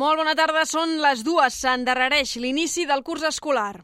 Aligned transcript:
Molt 0.00 0.16
bona 0.16 0.32
tarda, 0.32 0.62
són 0.64 0.94
les 1.02 1.20
dues. 1.26 1.56
S'endarrereix 1.60 2.38
l'inici 2.40 2.86
del 2.88 3.02
curs 3.04 3.26
escolar. 3.28 3.82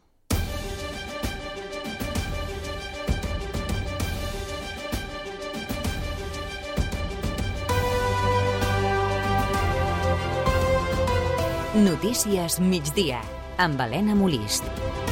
Notícies 11.76 12.56
migdia, 12.64 13.20
amb 13.60 13.84
Helena 13.84 14.16
Molist. 14.16 15.05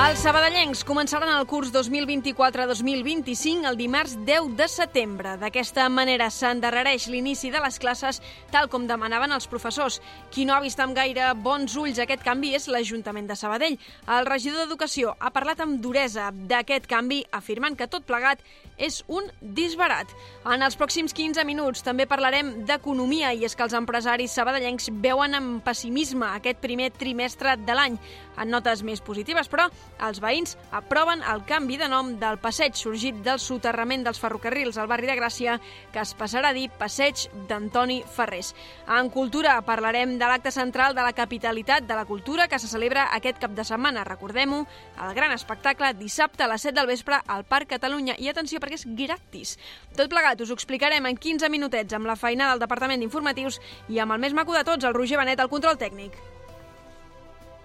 Els 0.00 0.22
sabadellencs 0.24 0.80
començaran 0.88 1.28
el 1.28 1.44
curs 1.44 1.68
2024-2025 1.74 3.68
el 3.68 3.76
dimarts 3.76 4.14
10 4.24 4.54
de 4.56 4.66
setembre. 4.72 5.34
D'aquesta 5.36 5.84
manera 5.92 6.30
s'endarrereix 6.32 7.04
l'inici 7.12 7.50
de 7.52 7.60
les 7.60 7.76
classes 7.78 8.22
tal 8.50 8.70
com 8.72 8.86
demanaven 8.88 9.34
els 9.36 9.44
professors. 9.52 9.98
Qui 10.32 10.46
no 10.48 10.54
ha 10.56 10.62
vist 10.64 10.80
amb 10.80 10.96
gaire 10.96 11.28
bons 11.44 11.76
ulls 11.76 12.00
aquest 12.00 12.24
canvi 12.24 12.54
és 12.56 12.70
l'Ajuntament 12.72 13.28
de 13.28 13.36
Sabadell. 13.36 13.76
El 14.08 14.24
regidor 14.30 14.64
d'Educació 14.64 15.12
ha 15.20 15.34
parlat 15.36 15.60
amb 15.60 15.82
duresa 15.84 16.30
d'aquest 16.32 16.88
canvi, 16.88 17.20
afirmant 17.36 17.76
que 17.76 17.90
tot 17.92 18.08
plegat 18.08 18.40
és 18.80 19.02
un 19.06 19.28
disbarat. 19.42 20.08
En 20.48 20.64
els 20.64 20.80
pròxims 20.80 21.12
15 21.12 21.44
minuts 21.44 21.84
també 21.84 22.08
parlarem 22.08 22.64
d'economia 22.64 23.34
i 23.36 23.44
és 23.44 23.54
que 23.54 23.68
els 23.68 23.76
empresaris 23.76 24.32
sabadellencs 24.32 24.88
veuen 25.04 25.36
amb 25.36 25.60
pessimisme 25.62 26.32
aquest 26.32 26.64
primer 26.64 26.88
trimestre 26.96 27.58
de 27.60 27.76
l'any. 27.76 28.00
En 28.40 28.48
notes 28.48 28.80
més 28.82 29.04
positives, 29.04 29.50
però, 29.52 29.68
els 30.00 30.20
veïns 30.22 30.56
aproven 30.72 31.22
el 31.28 31.42
canvi 31.48 31.76
de 31.80 31.88
nom 31.90 32.12
del 32.20 32.38
passeig 32.40 32.76
sorgit 32.78 33.18
del 33.24 33.40
soterrament 33.42 34.04
dels 34.06 34.20
ferrocarrils 34.22 34.78
al 34.78 34.88
barri 34.90 35.10
de 35.10 35.16
Gràcia, 35.18 35.58
que 35.92 36.00
es 36.00 36.14
passarà 36.16 36.50
a 36.50 36.56
dir 36.56 36.70
Passeig 36.78 37.26
d'Antoni 37.48 38.00
Ferrés. 38.14 38.54
En 38.88 39.10
cultura 39.12 39.58
parlarem 39.66 40.16
de 40.18 40.30
l'acte 40.30 40.52
central 40.54 40.94
de 40.96 41.04
la 41.04 41.12
capitalitat 41.12 41.84
de 41.88 41.98
la 41.98 42.06
cultura 42.08 42.48
que 42.48 42.58
se 42.58 42.70
celebra 42.70 43.08
aquest 43.16 43.40
cap 43.42 43.52
de 43.56 43.64
setmana. 43.66 44.04
Recordem-ho, 44.08 44.62
el 45.04 45.14
gran 45.14 45.34
espectacle 45.36 45.92
dissabte 45.98 46.44
a 46.44 46.50
les 46.52 46.62
7 46.62 46.78
del 46.78 46.90
vespre 46.90 47.20
al 47.26 47.44
Parc 47.44 47.74
Catalunya. 47.74 48.16
I 48.18 48.30
atenció, 48.30 48.60
perquè 48.60 48.80
és 48.80 48.86
gratis. 48.86 49.56
Tot 49.96 50.10
plegat 50.12 50.40
us 50.40 50.50
ho 50.50 50.58
explicarem 50.58 51.06
en 51.06 51.18
15 51.18 51.50
minutets 51.52 51.94
amb 51.96 52.08
la 52.08 52.16
feina 52.16 52.50
del 52.50 52.62
Departament 52.62 53.02
d'Informatius 53.02 53.60
i 53.88 54.00
amb 54.00 54.16
el 54.16 54.22
més 54.22 54.36
maco 54.36 54.56
de 54.56 54.64
tots, 54.64 54.84
el 54.84 54.94
Roger 54.94 55.20
Benet, 55.20 55.40
al 55.40 55.52
control 55.52 55.78
tècnic. 55.80 56.16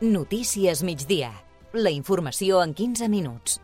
Notícies 0.02 0.84
migdia. 0.84 1.45
La 1.78 1.92
informació 1.92 2.62
en 2.64 2.72
15 2.72 3.10
minuts. 3.12 3.58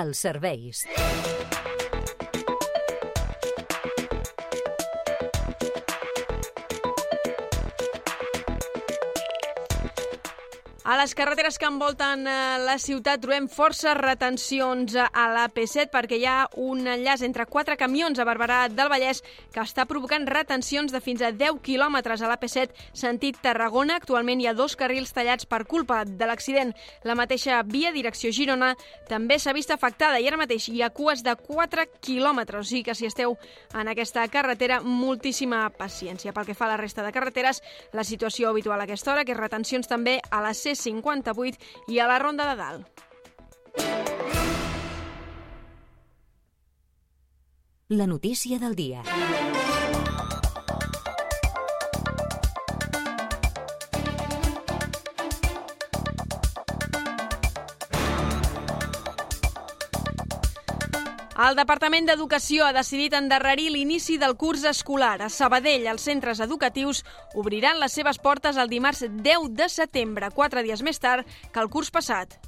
Els 0.00 0.22
serveis. 0.24 0.86
A 10.94 10.96
les 10.96 11.10
carreteres 11.18 11.56
que 11.58 11.66
envolten 11.66 12.20
eh, 12.30 12.34
la 12.62 12.76
ciutat 12.78 13.18
trobem 13.18 13.48
forces 13.50 13.96
retencions 13.98 14.92
a 14.94 15.24
l'AP7 15.32 15.88
perquè 15.90 16.20
hi 16.20 16.26
ha 16.30 16.44
un 16.62 16.84
enllaç 16.86 17.24
entre 17.26 17.48
quatre 17.50 17.74
camions 17.74 18.20
a 18.22 18.26
Barberà 18.28 18.68
del 18.70 18.86
Vallès 18.92 19.24
que 19.50 19.64
està 19.64 19.88
provocant 19.90 20.22
retencions 20.30 20.94
de 20.94 21.00
fins 21.02 21.24
a 21.26 21.32
10 21.34 21.58
quilòmetres 21.66 22.22
a 22.22 22.30
l'AP7 22.30 22.78
sentit 22.94 23.40
Tarragona. 23.42 23.96
Actualment 23.98 24.38
hi 24.38 24.46
ha 24.46 24.52
dos 24.54 24.76
carrils 24.78 25.10
tallats 25.16 25.48
per 25.50 25.64
culpa 25.66 26.04
de 26.06 26.28
l'accident. 26.30 26.70
La 27.02 27.18
mateixa 27.18 27.58
via 27.66 27.90
direcció 27.90 28.30
Girona 28.30 28.70
també 29.10 29.40
s'ha 29.42 29.56
vist 29.58 29.74
afectada 29.74 30.22
i 30.22 30.30
ara 30.30 30.38
mateix 30.38 30.68
hi 30.70 30.84
ha 30.84 30.92
cues 30.94 31.26
de 31.26 31.34
4 31.34 31.88
quilòmetres. 32.06 32.60
O 32.60 32.70
sigui 32.70 32.84
que 32.86 32.94
si 32.94 33.10
esteu 33.10 33.34
en 33.74 33.90
aquesta 33.90 34.28
carretera, 34.30 34.78
moltíssima 34.78 35.64
paciència. 35.74 36.30
Pel 36.30 36.46
que 36.46 36.54
fa 36.54 36.70
a 36.70 36.76
la 36.76 36.78
resta 36.78 37.02
de 37.02 37.10
carreteres, 37.10 37.64
la 37.90 38.06
situació 38.06 38.54
habitual 38.54 38.78
a 38.78 38.86
aquesta 38.86 39.10
hora, 39.10 39.26
que 39.26 39.34
és 39.34 39.42
retencions 39.42 39.90
també 39.90 40.20
a 40.30 40.44
la 40.46 40.54
C 40.54 40.78
58 40.84 41.58
i 41.88 41.98
a 41.98 42.08
la 42.10 42.20
Ronda 42.22 42.48
de 42.50 42.56
Dalt. 42.60 43.04
La 47.88 48.06
notícia 48.06 48.58
del 48.58 48.74
dia. 48.74 49.02
El 61.34 61.56
Departament 61.58 62.06
d'Educació 62.06 62.62
ha 62.62 62.74
decidit 62.76 63.14
endarrerir 63.18 63.72
l'inici 63.74 64.20
del 64.22 64.36
curs 64.38 64.62
escolar. 64.70 65.16
A 65.26 65.28
Sabadell, 65.28 65.88
els 65.90 66.06
centres 66.06 66.38
educatius 66.44 67.02
obriran 67.34 67.80
les 67.82 67.96
seves 67.98 68.20
portes 68.22 68.56
el 68.56 68.70
dimarts 68.70 69.02
10 69.02 69.50
de 69.58 69.68
setembre, 69.68 70.30
quatre 70.30 70.62
dies 70.62 70.82
més 70.86 71.02
tard 71.02 71.26
que 71.50 71.64
el 71.64 71.72
curs 71.74 71.90
passat. 71.90 72.38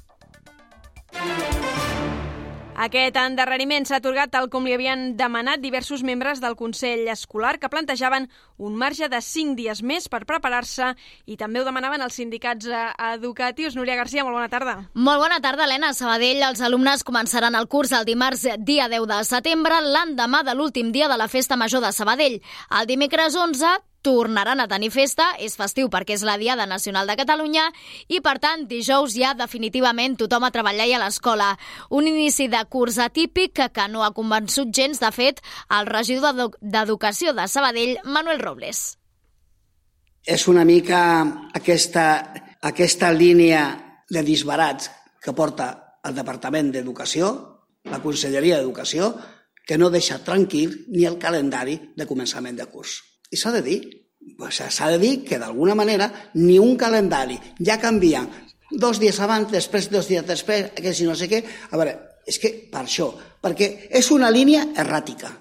Aquest 2.77 3.15
endarreriment 3.17 3.87
s'ha 3.89 3.97
atorgat 3.97 4.29
tal 4.29 4.51
com 4.53 4.67
li 4.67 4.75
havien 4.75 5.15
demanat 5.17 5.63
diversos 5.63 6.03
membres 6.05 6.37
del 6.43 6.53
Consell 6.59 7.07
Escolar 7.09 7.55
que 7.57 7.71
plantejaven 7.73 8.27
un 8.61 8.75
marge 8.77 9.09
de 9.09 9.17
5 9.17 9.55
dies 9.57 9.81
més 9.81 10.05
per 10.13 10.19
preparar-se 10.29 10.91
i 11.25 11.39
també 11.41 11.57
ho 11.57 11.65
demanaven 11.65 12.05
els 12.05 12.19
sindicats 12.21 12.69
eh, 12.69 12.83
educatius. 13.15 13.73
Núria 13.73 13.97
Garcia, 13.97 14.21
molt 14.27 14.37
bona 14.37 14.51
tarda. 14.53 14.75
Molt 14.93 15.23
bona 15.25 15.41
tarda, 15.41 15.65
Helena. 15.65 15.89
Sabadell, 15.97 16.43
els 16.51 16.61
alumnes 16.61 17.01
començaran 17.01 17.57
el 17.57 17.65
curs 17.65 17.95
el 17.97 18.05
dimarts 18.05 18.45
dia 18.61 18.85
10 18.93 19.09
de 19.09 19.19
setembre, 19.25 19.81
l'endemà 19.81 20.45
de 20.45 20.53
l'últim 20.53 20.93
dia 20.93 21.09
de 21.09 21.17
la 21.17 21.27
Festa 21.33 21.57
Major 21.57 21.81
de 21.81 21.89
Sabadell. 21.97 22.43
El 22.77 22.85
dimecres 22.93 23.33
11 23.33 23.73
tornaran 24.01 24.59
a 24.59 24.67
tenir 24.67 24.89
festa, 24.93 25.29
és 25.39 25.57
festiu 25.59 25.89
perquè 25.93 26.15
és 26.15 26.23
la 26.27 26.37
Diada 26.37 26.65
Nacional 26.69 27.07
de 27.09 27.17
Catalunya 27.19 27.67
i, 28.07 28.21
per 28.21 28.37
tant, 28.43 28.67
dijous 28.69 29.15
ja 29.17 29.33
definitivament 29.37 30.17
tothom 30.19 30.47
a 30.47 30.51
treballar 30.53 30.87
i 30.87 30.93
a 30.95 31.01
l'escola. 31.01 31.53
Un 31.89 32.07
inici 32.09 32.47
de 32.51 32.63
curs 32.69 32.99
atípic 33.03 33.55
que, 33.57 33.69
que 33.73 33.87
no 33.91 34.03
ha 34.03 34.13
convençut 34.15 34.71
gens, 34.73 35.01
de 35.01 35.11
fet, 35.11 35.41
el 35.69 35.89
regidor 35.89 36.55
d'Educació 36.61 37.33
de 37.37 37.47
Sabadell, 37.47 37.97
Manuel 38.05 38.39
Robles. 38.43 38.97
És 40.27 40.47
una 40.51 40.65
mica 40.67 40.99
aquesta, 41.55 42.07
aquesta 42.61 43.11
línia 43.15 43.63
de 44.09 44.23
disbarats 44.23 44.91
que 45.23 45.33
porta 45.35 45.71
el 46.07 46.15
Departament 46.15 46.71
d'Educació, 46.71 47.31
la 47.87 48.01
Conselleria 48.03 48.59
d'Educació, 48.59 49.13
que 49.67 49.77
no 49.77 49.91
deixa 49.91 50.21
tranquil 50.23 50.85
ni 50.95 51.03
el 51.07 51.19
calendari 51.19 51.75
de 51.95 52.07
començament 52.07 52.55
de 52.55 52.67
curs. 52.71 53.01
I 53.31 53.37
s'ha 53.37 53.51
de 53.55 53.61
dir, 53.61 53.79
s'ha 54.49 54.91
de 54.93 54.99
dir 55.01 55.23
que 55.27 55.39
d'alguna 55.39 55.75
manera 55.75 56.09
ni 56.35 56.59
un 56.59 56.77
calendari 56.77 57.39
ja 57.59 57.79
canvia 57.79 58.25
dos 58.71 58.99
dies 58.99 59.19
abans, 59.19 59.51
després, 59.51 59.89
dos 59.91 60.07
dies 60.07 60.25
després, 60.27 60.71
que 60.75 60.93
si 60.93 61.07
no 61.07 61.15
sé 61.15 61.29
què... 61.31 61.43
A 61.71 61.79
veure, 61.79 61.95
és 62.27 62.39
que 62.39 62.51
per 62.71 62.83
això, 62.83 63.11
perquè 63.43 63.89
és 63.95 64.11
una 64.11 64.31
línia 64.31 64.65
erràtica. 64.75 65.31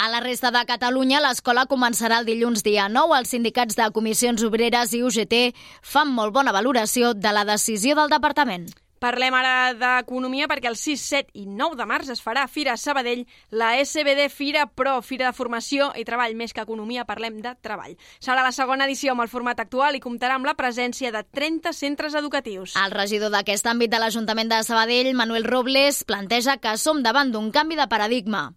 A 0.00 0.08
la 0.08 0.22
resta 0.24 0.50
de 0.50 0.62
Catalunya, 0.64 1.20
l'escola 1.20 1.66
començarà 1.68 2.22
el 2.22 2.28
dilluns 2.28 2.64
dia 2.64 2.88
9. 2.88 3.18
Els 3.18 3.34
sindicats 3.34 3.76
de 3.76 3.90
comissions 3.92 4.40
obreres 4.48 4.94
i 4.96 5.02
UGT 5.04 5.52
fan 5.84 6.08
molt 6.08 6.32
bona 6.32 6.54
valoració 6.56 7.12
de 7.12 7.34
la 7.36 7.44
decisió 7.44 7.94
del 7.98 8.08
departament. 8.08 8.70
Parlem 9.02 9.34
ara 9.34 9.72
d'economia 9.74 10.46
perquè 10.46 10.68
el 10.70 10.76
6, 10.78 11.00
7 11.10 11.32
i 11.40 11.48
9 11.50 11.74
de 11.74 11.86
març 11.90 12.12
es 12.14 12.20
farà 12.22 12.44
Fira 12.46 12.76
Sabadell, 12.78 13.24
la 13.50 13.72
SBD 13.82 14.28
Fira 14.30 14.68
Pro, 14.70 15.00
Fira 15.02 15.26
de 15.26 15.34
Formació 15.34 15.88
i 15.98 16.04
Treball. 16.06 16.36
Més 16.38 16.54
que 16.54 16.62
economia, 16.62 17.02
parlem 17.08 17.40
de 17.42 17.50
treball. 17.66 17.96
Serà 18.22 18.44
la 18.46 18.52
segona 18.54 18.86
edició 18.86 19.16
amb 19.16 19.24
el 19.24 19.30
format 19.32 19.58
actual 19.58 19.98
i 19.98 20.02
comptarà 20.04 20.36
amb 20.38 20.46
la 20.46 20.54
presència 20.54 21.10
de 21.10 21.24
30 21.26 21.72
centres 21.74 22.14
educatius. 22.14 22.76
El 22.78 22.94
regidor 22.94 23.32
d'aquest 23.34 23.66
àmbit 23.66 23.90
de 23.90 23.98
l'Ajuntament 23.98 24.52
de 24.52 24.60
Sabadell, 24.62 25.10
Manuel 25.18 25.50
Robles, 25.50 26.04
planteja 26.06 26.60
que 26.62 26.76
som 26.78 27.02
davant 27.02 27.34
d'un 27.34 27.50
canvi 27.50 27.80
de 27.80 27.88
paradigma. 27.90 28.52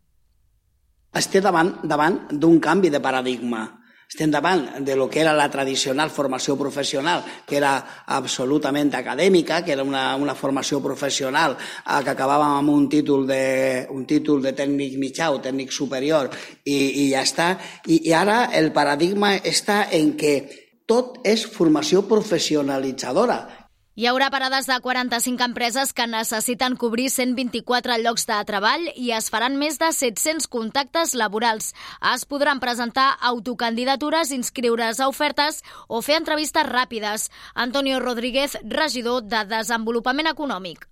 Estem 1.16 1.42
davant 1.42 1.74
davant 1.82 2.22
d'un 2.30 2.62
canvi 2.62 2.94
de 2.94 3.02
paradigma 3.02 3.66
estem 4.10 4.32
davant 4.32 4.86
de 4.86 4.96
lo 4.96 5.10
que 5.10 5.22
era 5.22 5.34
la 5.34 5.50
tradicional 5.52 6.10
formació 6.10 6.56
professional, 6.58 7.24
que 7.46 7.58
era 7.58 8.04
absolutament 8.06 8.94
acadèmica, 8.96 9.64
que 9.66 9.74
era 9.74 9.84
una, 9.84 10.16
una 10.16 10.36
formació 10.36 10.82
professional 10.84 11.58
eh, 11.58 12.02
que 12.04 12.14
acabàvem 12.14 12.60
amb 12.60 12.74
un 12.74 12.88
títol 12.90 13.26
de, 13.28 13.88
un 13.92 14.06
títol 14.06 14.42
de 14.46 14.54
tècnic 14.54 15.00
mitjà 15.02 15.32
o 15.34 15.42
tècnic 15.42 15.74
superior 15.74 16.30
i, 16.64 16.78
i 17.06 17.10
ja 17.12 17.26
està. 17.26 17.50
I, 17.88 18.06
I 18.10 18.16
ara 18.16 18.46
el 18.54 18.72
paradigma 18.72 19.36
està 19.44 19.86
en 19.92 20.14
que 20.20 20.38
tot 20.86 21.20
és 21.26 21.46
formació 21.50 22.06
professionalitzadora. 22.08 23.65
Hi 23.96 24.10
haurà 24.10 24.26
parades 24.28 24.66
de 24.68 24.76
45 24.84 25.46
empreses 25.46 25.94
que 25.96 26.04
necessiten 26.12 26.74
cobrir 26.76 27.06
124 27.14 27.96
llocs 28.02 28.26
de 28.28 28.40
treball 28.44 28.90
i 29.00 29.14
es 29.16 29.30
faran 29.32 29.54
més 29.56 29.78
de 29.80 29.88
700 29.96 30.50
contactes 30.52 31.14
laborals. 31.16 31.70
Es 32.12 32.26
podran 32.28 32.60
presentar 32.60 33.06
autocandidatures, 33.30 34.34
inscriure's 34.36 35.00
a 35.00 35.08
ofertes 35.08 35.62
o 35.88 36.02
fer 36.04 36.18
entrevistes 36.20 36.68
ràpides. 36.68 37.30
Antonio 37.56 38.02
Rodríguez, 38.04 38.58
regidor 38.68 39.30
de 39.32 39.46
Desenvolupament 39.54 40.28
Econòmic. 40.34 40.84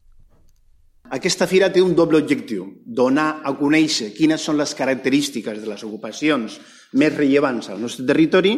Aquesta 1.12 1.44
fira 1.52 1.68
té 1.68 1.84
un 1.84 1.92
doble 1.98 2.22
objectiu, 2.24 2.70
donar 2.86 3.42
a 3.44 3.52
conèixer 3.60 4.14
quines 4.16 4.48
són 4.48 4.56
les 4.56 4.72
característiques 4.74 5.60
de 5.60 5.68
les 5.68 5.84
ocupacions 5.84 6.56
més 6.96 7.12
rellevants 7.12 7.68
al 7.68 7.84
nostre 7.84 8.06
territori 8.08 8.54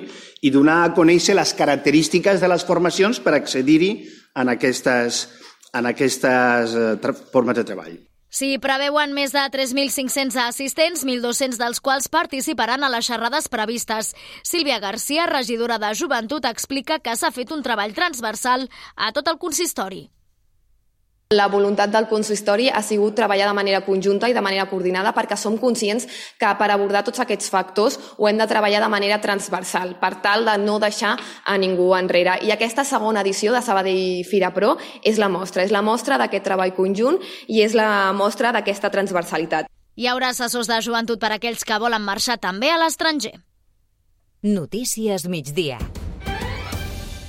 i 0.45 0.53
donar 0.53 0.83
a 0.83 0.93
conèixer 0.93 1.33
les 1.33 1.55
característiques 1.57 2.37
de 2.37 2.51
les 2.51 2.67
formacions 2.67 3.17
per 3.25 3.33
accedir-hi 3.33 3.91
en 4.35 4.51
aquestes, 4.51 5.25
en 5.73 5.87
aquestes 5.91 6.75
eh, 6.75 7.15
formes 7.31 7.57
de 7.57 7.63
treball. 7.67 7.95
S'hi 8.35 8.57
preveuen 8.59 9.13
més 9.15 9.31
de 9.31 9.41
3.500 9.47 10.35
assistents, 10.43 11.05
1.200 11.07 11.55
dels 11.61 11.79
quals 11.79 12.09
participaran 12.11 12.83
a 12.83 12.89
les 12.91 13.07
xerrades 13.07 13.47
previstes. 13.47 14.11
Sílvia 14.43 14.81
Garcia, 14.83 15.29
regidora 15.31 15.77
de 15.79 15.93
Joventut, 15.95 16.43
explica 16.49 16.99
que 16.99 17.15
s'ha 17.15 17.31
fet 17.31 17.55
un 17.55 17.63
treball 17.63 17.95
transversal 17.95 18.67
a 18.97 19.13
tot 19.15 19.31
el 19.31 19.39
consistori. 19.39 20.09
La 21.33 21.47
voluntat 21.47 21.89
del 21.89 22.05
consistori 22.05 22.67
ha 22.69 22.83
sigut 22.85 23.15
treballar 23.17 23.47
de 23.49 23.53
manera 23.57 23.79
conjunta 23.81 24.27
i 24.29 24.33
de 24.33 24.41
manera 24.45 24.67
coordinada 24.69 25.09
perquè 25.09 25.33
som 25.35 25.55
conscients 25.57 26.05
que 26.37 26.51
per 26.59 26.67
abordar 26.69 27.01
tots 27.07 27.23
aquests 27.23 27.49
factors 27.49 27.97
ho 28.19 28.27
hem 28.29 28.37
de 28.37 28.45
treballar 28.45 28.83
de 28.83 28.89
manera 28.93 29.17
transversal 29.23 29.95
per 29.97 30.21
tal 30.21 30.45
de 30.45 30.53
no 30.61 30.77
deixar 30.77 31.15
a 31.17 31.57
ningú 31.57 31.95
enrere. 31.97 32.37
I 32.45 32.53
aquesta 32.53 32.85
segona 32.85 33.25
edició 33.25 33.57
de 33.57 33.63
Sabadell 33.65 34.21
Fira 34.29 34.53
Pro 34.53 34.75
és 35.01 35.17
la 35.17 35.31
mostra, 35.33 35.65
és 35.65 35.73
la 35.73 35.81
mostra 35.81 36.21
d'aquest 36.21 36.45
treball 36.45 36.77
conjunt 36.77 37.17
i 37.47 37.65
és 37.65 37.73
la 37.73 38.13
mostra 38.13 38.53
d'aquesta 38.53 38.93
transversalitat. 38.93 39.65
Hi 39.97 40.05
haurà 40.11 40.29
assessors 40.29 40.69
de 40.69 40.77
joventut 40.85 41.17
per 41.17 41.33
a 41.33 41.41
aquells 41.41 41.65
que 41.65 41.81
volen 41.81 42.05
marxar 42.05 42.37
també 42.37 42.69
a 42.69 42.77
l'estranger. 42.77 43.33
Notícies 44.45 45.25
migdia 45.25 45.81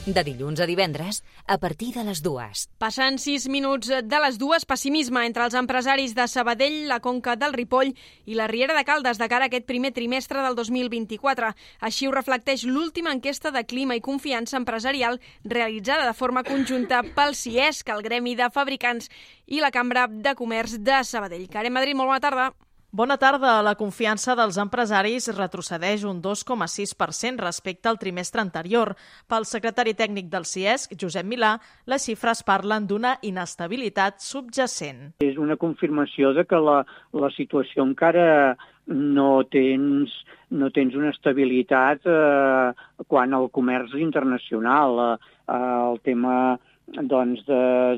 de 0.06 0.23
dilluns 0.23 0.61
a 0.62 0.67
divendres 0.70 1.23
a 1.47 1.58
partir 1.58 1.93
de 1.94 2.05
les 2.06 2.23
dues. 2.23 2.67
Passant 2.79 3.19
sis 3.19 3.49
minuts 3.50 3.91
de 3.91 4.20
les 4.23 4.38
dues, 4.38 4.64
pessimisme 4.69 5.25
entre 5.26 5.44
els 5.47 5.56
empresaris 5.58 6.14
de 6.14 6.29
Sabadell, 6.31 6.87
la 6.87 7.00
Conca 7.03 7.35
del 7.37 7.55
Ripoll 7.56 7.93
i 8.25 8.38
la 8.38 8.47
Riera 8.47 8.76
de 8.76 8.85
Caldes 8.87 9.19
de 9.19 9.29
cara 9.29 9.47
a 9.47 9.50
aquest 9.50 9.67
primer 9.67 9.93
trimestre 9.97 10.44
del 10.44 10.55
2024. 10.58 11.53
Així 11.81 12.06
ho 12.06 12.14
reflecteix 12.14 12.67
l'última 12.70 13.14
enquesta 13.14 13.50
de 13.50 13.64
clima 13.67 13.99
i 13.99 14.05
confiança 14.05 14.61
empresarial 14.61 15.20
realitzada 15.44 16.06
de 16.06 16.14
forma 16.14 16.44
conjunta 16.47 17.03
pel 17.17 17.35
CIESC, 17.35 17.91
el 17.91 18.06
Gremi 18.06 18.37
de 18.38 18.50
Fabricants 18.50 19.11
i 19.47 19.61
la 19.61 19.73
Cambra 19.75 20.06
de 20.06 20.37
Comerç 20.38 20.79
de 20.79 21.03
Sabadell. 21.05 21.50
Carem 21.50 21.75
Madrid, 21.75 21.99
molt 21.99 22.14
bona 22.14 22.23
tarda. 22.23 22.53
Bona 22.93 23.17
tarda. 23.19 23.59
La 23.67 23.75
confiança 23.75 24.37
dels 24.38 24.56
empresaris 24.62 25.27
retrocedeix 25.35 26.05
un 26.06 26.21
2,6% 26.23 27.43
respecte 27.43 27.91
al 27.91 27.99
trimestre 27.99 28.41
anterior. 28.41 28.94
Pel 29.29 29.44
secretari 29.44 29.94
tècnic 29.99 30.29
del 30.31 30.47
CIESC, 30.47 30.94
Josep 31.00 31.27
Milà, 31.27 31.56
les 31.91 32.06
xifres 32.06 32.44
parlen 32.47 32.87
d'una 32.87 33.17
inestabilitat 33.27 34.23
subjacent. 34.23 35.17
És 35.21 35.37
una 35.37 35.59
confirmació 35.59 36.33
de 36.37 36.47
que 36.47 36.61
la, 36.62 36.85
la 37.12 37.31
situació 37.35 37.85
encara 37.85 38.55
no 38.87 39.43
tens, 39.50 40.15
no 40.55 40.71
tens 40.71 40.94
una 40.94 41.11
estabilitat 41.11 42.06
eh, 42.06 42.71
quan 43.11 43.35
al 43.35 43.50
comerç 43.50 43.99
internacional. 43.99 45.03
Eh, 45.03 45.59
el 45.59 46.00
tema 46.06 46.56
doncs, 46.87 47.43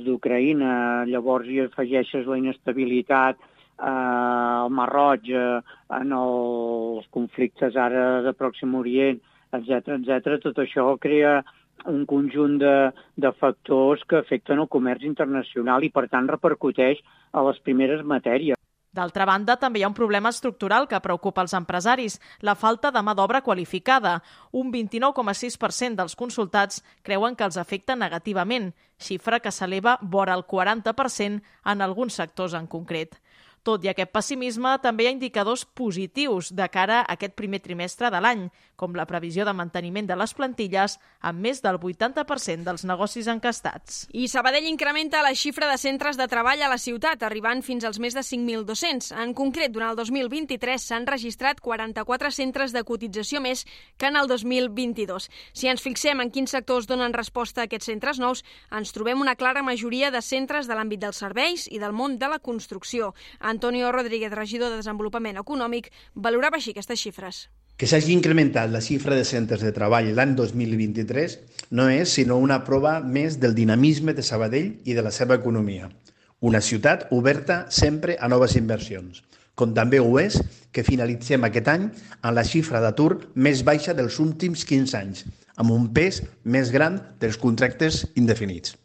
d'Ucraïna, 0.00 1.04
llavors 1.12 1.46
hi 1.46 1.60
afegeixes 1.66 2.24
la 2.24 2.38
inestabilitat 2.40 3.36
eh, 3.78 4.64
el 4.64 4.74
Marroig, 4.74 5.30
eh, 5.30 5.60
en 6.00 6.12
els 6.12 7.06
conflictes 7.14 7.76
ara 7.76 8.22
de 8.26 8.34
Pròxim 8.36 8.74
Orient, 8.74 9.20
etc 9.52 9.94
etc. 9.96 10.36
tot 10.42 10.58
això 10.60 10.90
crea 11.00 11.38
un 11.86 12.04
conjunt 12.06 12.58
de, 12.58 12.76
de 13.16 13.32
factors 13.38 14.02
que 14.08 14.18
afecten 14.18 14.58
el 14.58 14.68
comerç 14.68 15.06
internacional 15.06 15.84
i, 15.86 15.92
per 15.94 16.08
tant, 16.10 16.28
repercuteix 16.28 17.00
a 17.32 17.44
les 17.46 17.60
primeres 17.64 18.04
matèries. 18.04 18.58
D'altra 18.98 19.26
banda, 19.28 19.58
també 19.60 19.78
hi 19.78 19.84
ha 19.84 19.90
un 19.90 19.94
problema 19.94 20.30
estructural 20.32 20.88
que 20.88 20.98
preocupa 21.04 21.42
els 21.44 21.52
empresaris, 21.54 22.16
la 22.40 22.56
falta 22.56 22.90
de 22.90 23.02
mà 23.04 23.14
d'obra 23.14 23.42
qualificada. 23.46 24.16
Un 24.50 24.72
29,6% 24.72 26.00
dels 26.00 26.16
consultats 26.16 26.82
creuen 27.06 27.36
que 27.36 27.46
els 27.46 27.60
afecta 27.60 27.94
negativament, 28.00 28.72
xifra 28.98 29.38
que 29.44 29.52
s'eleva 29.52 29.98
vora 30.02 30.34
el 30.34 30.46
40% 30.48 31.42
en 31.72 31.84
alguns 31.84 32.16
sectors 32.18 32.56
en 32.58 32.66
concret. 32.66 33.20
Tot 33.68 33.84
i 33.84 33.90
aquest 33.90 34.08
pessimisme, 34.14 34.70
també 34.80 35.04
hi 35.04 35.10
ha 35.10 35.12
indicadors 35.12 35.66
positius 35.76 36.54
de 36.56 36.64
cara 36.72 37.02
a 37.02 37.18
aquest 37.18 37.34
primer 37.36 37.58
trimestre 37.60 38.08
de 38.08 38.20
l'any, 38.24 38.46
com 38.80 38.94
la 38.96 39.04
previsió 39.10 39.44
de 39.44 39.52
manteniment 39.52 40.06
de 40.08 40.16
les 40.16 40.32
plantilles 40.38 40.94
amb 41.28 41.42
més 41.44 41.58
del 41.60 41.76
80% 41.76 42.64
dels 42.64 42.86
negocis 42.88 43.26
encastats. 43.28 44.06
I 44.16 44.28
Sabadell 44.32 44.68
incrementa 44.70 45.20
la 45.20 45.34
xifra 45.36 45.68
de 45.68 45.76
centres 45.82 46.16
de 46.16 46.28
treball 46.30 46.62
a 46.62 46.70
la 46.72 46.78
ciutat, 46.80 47.24
arribant 47.26 47.60
fins 47.66 47.84
als 47.84 47.98
més 48.00 48.16
de 48.16 48.22
5.200. 48.24 49.10
En 49.20 49.34
concret, 49.36 49.74
durant 49.74 49.92
el 49.92 49.98
2023 49.98 50.88
s'han 50.88 51.08
registrat 51.10 51.60
44 51.60 52.30
centres 52.32 52.72
de 52.72 52.84
cotització 52.88 53.42
més 53.44 53.66
que 53.98 54.08
en 54.08 54.16
el 54.16 54.30
2022. 54.32 55.28
Si 55.52 55.68
ens 55.68 55.84
fixem 55.84 56.24
en 56.24 56.32
quins 56.32 56.56
sectors 56.56 56.88
donen 56.88 57.12
resposta 57.12 57.66
a 57.66 57.68
aquests 57.68 57.90
centres 57.92 58.22
nous, 58.22 58.44
ens 58.72 58.96
trobem 58.96 59.20
una 59.20 59.36
clara 59.36 59.66
majoria 59.66 60.08
de 60.14 60.24
centres 60.24 60.70
de 60.70 60.78
l'àmbit 60.78 61.04
dels 61.04 61.20
serveis 61.20 61.68
i 61.68 61.82
del 61.82 61.92
món 61.92 62.16
de 62.16 62.32
la 62.32 62.38
construcció. 62.38 63.12
Antonio 63.58 63.90
Rodríguez, 63.90 64.30
regidor 64.30 64.70
de 64.70 64.76
Desenvolupament 64.78 65.40
Econòmic, 65.40 65.88
valorava 66.14 66.60
així 66.60 66.70
aquestes 66.70 67.00
xifres. 67.02 67.40
Que 67.74 67.88
s'hagi 67.90 68.12
incrementat 68.14 68.70
la 68.70 68.78
xifra 68.78 69.16
de 69.18 69.24
centres 69.26 69.64
de 69.66 69.72
treball 69.74 70.12
l'any 70.14 70.36
2023 70.38 71.34
no 71.74 71.88
és 71.90 72.14
sinó 72.20 72.36
una 72.38 72.60
prova 72.68 72.94
més 73.16 73.40
del 73.42 73.58
dinamisme 73.58 74.14
de 74.14 74.22
Sabadell 74.22 74.70
i 74.86 74.94
de 74.94 75.02
la 75.02 75.10
seva 75.10 75.40
economia. 75.42 75.90
Una 76.38 76.62
ciutat 76.62 77.08
oberta 77.10 77.64
sempre 77.82 78.14
a 78.22 78.30
noves 78.30 78.54
inversions, 78.62 79.24
com 79.58 79.74
també 79.74 79.98
ho 79.98 80.14
és 80.22 80.38
que 80.70 80.86
finalitzem 80.86 81.50
aquest 81.50 81.74
any 81.74 81.90
amb 82.20 82.36
la 82.38 82.46
xifra 82.46 82.78
d'atur 82.84 83.24
més 83.34 83.66
baixa 83.66 83.90
dels 83.90 84.22
últims 84.22 84.62
15 84.70 85.00
anys, 85.02 85.26
amb 85.58 85.74
un 85.74 85.90
pes 85.98 86.22
més 86.44 86.70
gran 86.70 87.02
dels 87.18 87.42
contractes 87.42 88.04
indefinits. 88.14 88.78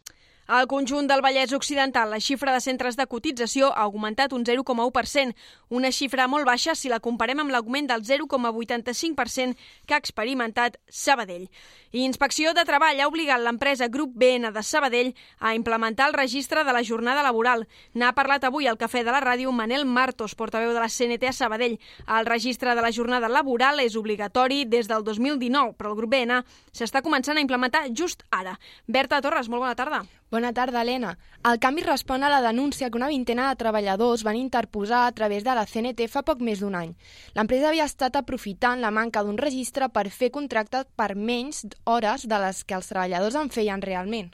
Al 0.45 0.67
conjunt 0.67 1.07
del 1.07 1.21
Vallès 1.23 1.53
Occidental, 1.55 2.09
la 2.11 2.19
xifra 2.19 2.51
de 2.51 2.59
centres 2.59 2.97
de 2.99 3.05
cotització 3.07 3.69
ha 3.71 3.85
augmentat 3.87 4.33
un 4.35 4.43
0,1%, 4.43 5.31
una 5.69 5.91
xifra 5.95 6.25
molt 6.27 6.43
baixa 6.43 6.75
si 6.75 6.89
la 6.91 6.99
comparem 6.99 7.39
amb 7.39 7.53
l'augment 7.53 7.87
del 7.87 8.03
0,85% 8.03 9.55
que 9.87 9.95
ha 9.95 10.01
experimentat 10.01 10.75
Sabadell. 10.89 11.47
I 11.93 12.03
Inspecció 12.03 12.51
de 12.51 12.65
Treball 12.67 12.99
ha 12.99 13.07
obligat 13.07 13.39
l'empresa 13.39 13.87
Grup 13.87 14.17
BN 14.19 14.51
de 14.51 14.63
Sabadell 14.67 15.13
a 15.39 15.53
implementar 15.55 16.09
el 16.09 16.17
registre 16.17 16.65
de 16.67 16.73
la 16.73 16.83
jornada 16.83 17.23
laboral. 17.23 17.63
N'ha 17.93 18.11
parlat 18.11 18.43
avui 18.43 18.67
al 18.67 18.77
Cafè 18.81 19.05
de 19.05 19.13
la 19.15 19.21
Ràdio 19.23 19.53
Manel 19.55 19.85
Martos, 19.85 20.35
portaveu 20.35 20.73
de 20.73 20.81
la 20.83 20.89
CNT 20.91 21.29
a 21.29 21.33
Sabadell. 21.37 21.79
El 22.03 22.25
registre 22.27 22.75
de 22.75 22.81
la 22.83 22.91
jornada 22.91 23.29
laboral 23.31 23.79
és 23.79 23.95
obligatori 23.95 24.65
des 24.65 24.91
del 24.91 25.07
2019, 25.07 25.77
però 25.79 25.93
el 25.93 26.01
Grup 26.01 26.11
BN 26.11 26.43
s'està 26.73 26.99
començant 27.01 27.39
a 27.39 27.45
implementar 27.45 27.85
just 27.95 28.27
ara. 28.29 28.57
Berta 28.87 29.21
Torres, 29.21 29.47
molt 29.47 29.63
bona 29.63 29.79
tarda. 29.79 30.03
Bona 30.33 30.49
tarda, 30.49 30.81
Helena. 30.81 31.11
El 31.45 31.59
canvi 31.61 31.83
respon 31.85 32.23
a 32.25 32.29
la 32.31 32.39
denúncia 32.41 32.87
que 32.89 32.97
una 32.97 33.07
vintena 33.11 33.51
de 33.51 33.57
treballadors 33.59 34.23
van 34.25 34.35
interposar 34.35 35.03
a 35.05 35.11
través 35.11 35.43
de 35.45 35.53
la 35.53 35.67
CNT 35.69 36.07
fa 36.09 36.23
poc 36.25 36.39
més 36.41 36.63
d'un 36.63 36.73
any. 36.73 36.95
L'empresa 37.35 37.67
havia 37.69 37.85
estat 37.85 38.17
aprofitant 38.17 38.81
la 38.81 38.89
manca 38.89 39.21
d'un 39.21 39.37
registre 39.37 39.91
per 39.93 40.07
fer 40.09 40.31
contractes 40.33 40.87
per 40.97 41.11
menys 41.13 41.67
hores 41.85 42.25
de 42.25 42.39
les 42.47 42.63
que 42.65 42.79
els 42.79 42.89
treballadors 42.89 43.37
en 43.37 43.53
feien 43.53 43.85
realment. 43.85 44.33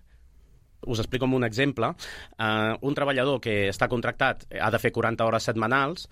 Us 0.87 1.03
explico 1.03 1.27
amb 1.27 1.35
un 1.35 1.43
exemple. 1.43 1.91
Uh, 2.39 2.79
un 2.79 2.95
treballador 2.95 3.43
que 3.43 3.65
està 3.67 3.91
contractat 3.91 4.47
ha 4.55 4.71
de 4.71 4.79
fer 4.79 4.95
40 4.95 5.27
hores 5.27 5.51
setmanals, 5.51 6.07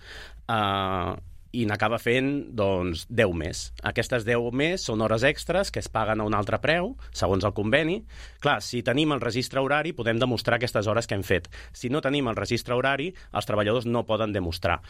uh, 0.52 1.16
i 1.52 1.64
n'acaba 1.68 1.98
fent 2.02 2.32
doncs, 2.56 3.06
10 3.08 3.36
més. 3.38 3.62
Aquestes 3.90 4.26
10 4.26 4.50
més 4.52 4.84
són 4.84 5.02
hores 5.04 5.24
extres 5.28 5.72
que 5.72 5.80
es 5.82 5.88
paguen 5.92 6.20
a 6.20 6.26
un 6.28 6.36
altre 6.36 6.60
preu, 6.62 6.94
segons 7.12 7.44
el 7.44 7.54
conveni. 7.56 8.02
Clar, 8.44 8.58
si 8.64 8.82
tenim 8.82 9.14
el 9.14 9.22
registre 9.24 9.62
horari, 9.64 9.94
podem 9.96 10.20
demostrar 10.20 10.58
aquestes 10.58 10.86
hores 10.86 11.08
que 11.08 11.16
hem 11.16 11.24
fet. 11.24 11.48
Si 11.72 11.88
no 11.88 12.04
tenim 12.04 12.28
el 12.28 12.36
registre 12.36 12.76
horari, 12.76 13.12
els 13.32 13.48
treballadors 13.48 13.88
no 13.88 14.06
poden 14.06 14.34
demostrar. 14.36 14.82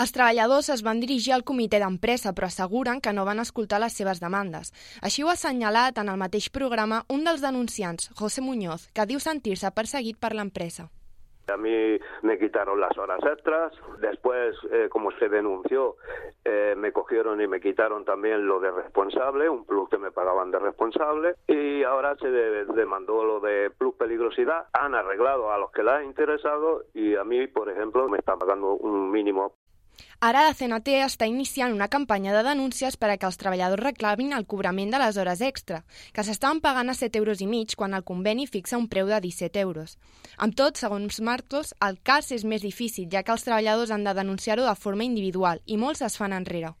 Els 0.00 0.12
treballadors 0.12 0.70
es 0.72 0.82
van 0.82 1.02
dirigir 1.02 1.34
al 1.36 1.44
comitè 1.44 1.78
d'empresa, 1.82 2.32
però 2.32 2.48
asseguren 2.48 3.02
que 3.04 3.12
no 3.12 3.26
van 3.28 3.42
escoltar 3.42 3.82
les 3.82 3.92
seves 3.92 4.22
demandes. 4.24 4.72
Així 5.02 5.22
ho 5.22 5.28
ha 5.28 5.36
assenyalat 5.36 6.00
en 6.00 6.08
el 6.08 6.20
mateix 6.22 6.48
programa 6.48 7.04
un 7.12 7.28
dels 7.28 7.44
denunciants, 7.44 8.08
José 8.16 8.40
Muñoz, 8.40 8.88
que 8.96 9.06
diu 9.06 9.20
sentir-se 9.20 9.70
perseguit 9.76 10.18
per 10.18 10.32
l'empresa. 10.34 10.88
A 11.48 11.56
mí 11.56 11.98
me 12.22 12.38
quitaron 12.38 12.80
las 12.80 12.96
horas 12.96 13.20
extras, 13.24 13.72
después, 14.00 14.56
eh, 14.70 14.88
como 14.88 15.10
se 15.12 15.28
denunció, 15.28 15.96
eh, 16.44 16.74
me 16.76 16.92
cogieron 16.92 17.40
y 17.40 17.46
me 17.46 17.60
quitaron 17.60 18.04
también 18.04 18.46
lo 18.46 18.60
de 18.60 18.70
responsable, 18.70 19.48
un 19.48 19.64
plus 19.64 19.88
que 19.88 19.98
me 19.98 20.12
pagaban 20.12 20.50
de 20.50 20.58
responsable, 20.58 21.34
y 21.46 21.82
ahora 21.82 22.16
se 22.16 22.28
demandó 22.30 23.24
lo 23.24 23.40
de 23.40 23.70
plus 23.70 23.94
peligrosidad, 23.94 24.66
han 24.72 24.94
arreglado 24.94 25.52
a 25.52 25.58
los 25.58 25.70
que 25.72 25.82
les 25.82 25.92
ha 25.92 26.04
interesado 26.04 26.84
y 26.94 27.16
a 27.16 27.24
mí, 27.24 27.46
por 27.46 27.68
ejemplo, 27.68 28.08
me 28.08 28.18
están 28.18 28.38
pagando 28.38 28.74
un 28.74 29.10
mínimo 29.10 29.54
Ara 30.22 30.44
la 30.46 30.54
CNT 30.54 31.00
està 31.02 31.26
iniciant 31.26 31.72
una 31.74 31.88
campanya 31.90 32.34
de 32.34 32.44
denúncies 32.46 32.96
per 32.96 33.10
a 33.10 33.16
que 33.18 33.26
els 33.26 33.38
treballadors 33.40 33.82
reclamin 33.82 34.32
el 34.36 34.46
cobrament 34.46 34.92
de 34.94 35.00
les 35.02 35.18
hores 35.18 35.42
extra, 35.42 35.82
que 36.14 36.22
s'estaven 36.22 36.60
pagant 36.62 36.92
a 36.92 36.94
7 36.94 37.18
euros 37.18 37.42
i 37.42 37.48
mig 37.50 37.74
quan 37.76 37.94
el 37.94 38.04
conveni 38.06 38.46
fixa 38.46 38.78
un 38.78 38.86
preu 38.88 39.10
de 39.10 39.18
17 39.20 39.58
euros. 39.60 39.98
Amb 40.38 40.54
tot, 40.54 40.78
segons 40.78 41.20
Marcos, 41.20 41.74
el 41.82 41.98
cas 42.02 42.30
és 42.30 42.44
més 42.44 42.62
difícil, 42.62 43.10
ja 43.10 43.24
que 43.26 43.34
els 43.34 43.42
treballadors 43.42 43.90
han 43.90 44.06
de 44.06 44.14
denunciar-ho 44.14 44.66
de 44.68 44.76
forma 44.78 45.04
individual 45.04 45.62
i 45.66 45.76
molts 45.76 46.06
es 46.06 46.16
fan 46.16 46.32
enrere. 46.32 46.76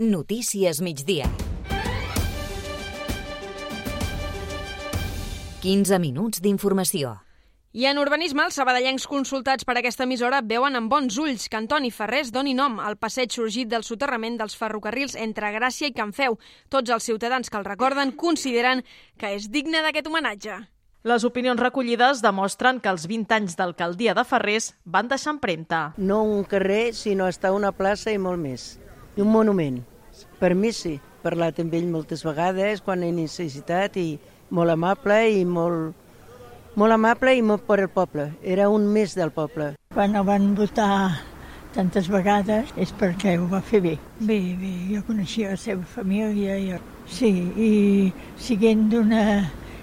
Notícies 0.00 0.80
migdia. 0.80 1.28
15 5.62 5.98
minuts 6.02 6.40
d'informació. 6.42 7.20
I 7.72 7.86
en 7.88 7.96
urbanisme, 7.96 8.44
els 8.44 8.58
sabadellencs 8.58 9.06
consultats 9.08 9.64
per 9.64 9.78
aquesta 9.80 10.04
emissora 10.04 10.42
veuen 10.44 10.74
amb 10.76 10.90
bons 10.92 11.14
ulls 11.16 11.46
que 11.48 11.56
Antoni 11.56 11.88
Ferrés 11.88 12.28
doni 12.28 12.52
nom 12.52 12.74
al 12.76 12.98
passeig 13.00 13.32
sorgit 13.32 13.70
del 13.70 13.86
soterrament 13.86 14.34
dels 14.36 14.58
ferrocarrils 14.60 15.14
entre 15.16 15.48
Gràcia 15.54 15.88
i 15.88 15.94
Can 15.96 16.12
Feu. 16.12 16.36
Tots 16.68 16.92
els 16.92 17.06
ciutadans 17.08 17.48
que 17.48 17.56
el 17.56 17.64
recorden 17.64 18.12
consideren 18.12 18.82
que 19.16 19.30
és 19.38 19.46
digne 19.48 19.80
d'aquest 19.80 20.10
homenatge. 20.10 20.58
Les 21.08 21.24
opinions 21.24 21.64
recollides 21.64 22.20
demostren 22.20 22.76
que 22.76 22.92
els 22.92 23.08
20 23.08 23.38
anys 23.38 23.56
d'alcaldia 23.56 24.12
de 24.20 24.26
Ferrés 24.28 24.74
van 24.84 25.08
deixar 25.08 25.32
empremta. 25.38 25.80
No 25.96 26.20
un 26.28 26.44
carrer, 26.44 26.92
sinó 26.92 27.24
estar 27.24 27.54
una 27.56 27.72
plaça 27.72 28.12
i 28.12 28.20
molt 28.20 28.42
més. 28.42 28.76
I 29.16 29.24
un 29.24 29.32
monument. 29.32 29.80
Per 30.44 30.52
mi 30.52 30.76
sí. 30.76 30.98
Parlat 31.24 31.56
amb 31.62 31.72
ell 31.72 31.88
moltes 31.88 32.20
vegades 32.26 32.84
quan 32.84 33.00
he 33.00 33.12
necessitat 33.16 33.96
i 33.96 34.18
molt 34.50 34.76
amable 34.76 35.22
i 35.38 35.44
molt 35.48 36.01
molt 36.74 36.94
amable 36.94 37.34
i 37.36 37.42
molt 37.44 37.66
per 37.68 37.80
al 37.80 37.90
poble. 37.92 38.30
Era 38.42 38.68
un 38.72 38.86
més 38.92 39.16
del 39.18 39.32
poble. 39.34 39.72
Quan 39.94 40.16
el 40.16 40.26
van 40.28 40.52
votar 40.58 41.20
tantes 41.72 42.08
vegades 42.12 42.72
és 42.80 42.92
perquè 42.98 43.36
ho 43.38 43.48
va 43.50 43.62
fer 43.64 43.80
bé. 43.84 43.96
Bé, 44.20 44.38
bé, 44.60 44.72
jo 44.92 45.02
coneixia 45.08 45.54
la 45.54 45.60
seva 45.60 45.84
família. 45.96 46.58
Jo... 46.60 46.80
Sí, 47.12 47.32
i 47.58 47.72
siguent 48.38 48.86
d'una 48.92 49.24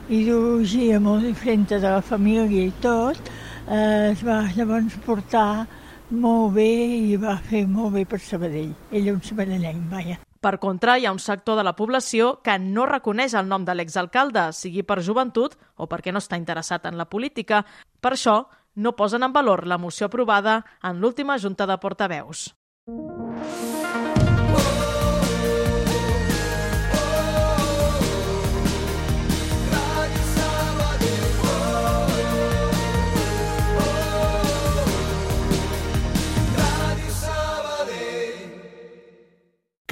ideologia 0.10 1.00
molt 1.04 1.28
diferent 1.28 1.68
de 1.70 1.82
la 1.84 2.00
família 2.02 2.70
i 2.70 2.74
tot, 2.82 3.20
eh, 3.68 4.10
es 4.14 4.24
va 4.26 4.42
llavors 4.56 4.96
portar 5.06 5.68
molt 6.10 6.56
bé 6.56 6.72
i 7.12 7.20
va 7.22 7.38
fer 7.52 7.68
molt 7.68 7.94
bé 8.00 8.08
per 8.10 8.22
Sabadell. 8.24 8.74
Ell 8.92 9.14
un 9.14 9.22
sabadellenc, 9.22 9.86
vaja. 9.92 10.18
Per 10.40 10.56
contra, 10.60 10.96
hi 10.98 11.06
ha 11.06 11.12
un 11.12 11.20
sector 11.20 11.58
de 11.60 11.66
la 11.68 11.76
població 11.76 12.38
que 12.44 12.56
no 12.60 12.86
reconeix 12.88 13.36
el 13.36 13.50
nom 13.52 13.66
de 13.68 13.76
l'exalcalde, 13.76 14.50
sigui 14.56 14.86
per 14.88 15.02
joventut 15.04 15.58
o 15.76 15.88
perquè 15.92 16.14
no 16.16 16.24
està 16.24 16.40
interessat 16.40 16.88
en 16.88 16.96
la 16.98 17.10
política. 17.12 17.66
Per 18.00 18.14
això, 18.16 18.38
no 18.76 18.96
posen 18.96 19.28
en 19.28 19.36
valor 19.36 19.68
la 19.68 19.78
moció 19.78 20.08
aprovada 20.08 20.62
en 20.82 21.02
l'última 21.04 21.38
Junta 21.38 21.68
de 21.68 21.78
Portaveus. 21.78 22.54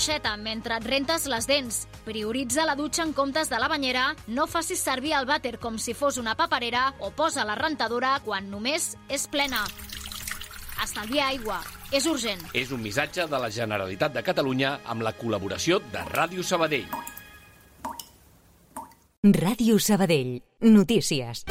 l'aixeta 0.00 0.36
mentre 0.40 0.78
et 0.80 0.86
rentes 0.88 1.26
les 1.28 1.46
dents. 1.46 1.76
Prioritza 2.06 2.64
la 2.64 2.74
dutxa 2.74 3.04
en 3.04 3.12
comptes 3.12 3.50
de 3.50 3.58
la 3.60 3.68
banyera, 3.68 4.14
no 4.32 4.46
facis 4.48 4.80
servir 4.80 5.12
el 5.12 5.26
vàter 5.28 5.58
com 5.60 5.76
si 5.76 5.92
fos 5.92 6.16
una 6.16 6.32
paperera 6.38 6.94
o 7.04 7.10
posa 7.12 7.44
la 7.44 7.54
rentadora 7.58 8.14
quan 8.24 8.48
només 8.48 8.94
és 9.12 9.26
plena. 9.28 9.60
Estalvia 10.80 11.26
aigua. 11.28 11.60
És 11.92 12.06
urgent. 12.08 12.40
És 12.56 12.72
un 12.72 12.80
missatge 12.80 13.26
de 13.28 13.40
la 13.42 13.50
Generalitat 13.52 14.14
de 14.16 14.22
Catalunya 14.24 14.78
amb 14.86 15.04
la 15.04 15.12
col·laboració 15.12 15.82
de 15.92 16.06
Ràdio 16.08 16.46
Sabadell. 16.46 16.88
Ràdio 19.20 19.76
Sabadell. 19.76 20.38
Notícies. 20.64 21.44